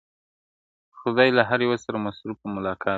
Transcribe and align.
خو 0.97 0.99
خدای 1.01 1.29
له 1.37 1.43
هر 1.49 1.59
یوه 1.65 1.77
سره 1.85 1.97
مصروف 2.05 2.37
په 2.41 2.47
ملاقات 2.55 2.83
دی~ 2.83 2.89